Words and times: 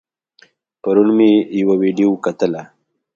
پرون 0.81 1.09
مې 1.17 1.31
يوه 1.59 1.75
ويډيو 1.81 2.11
کتله 2.25 2.61